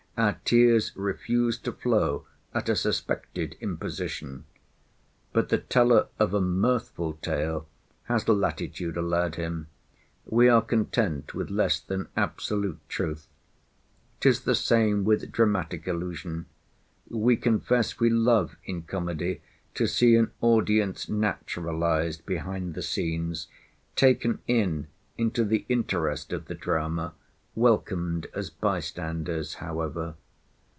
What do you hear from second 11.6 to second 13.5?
than absolute truth.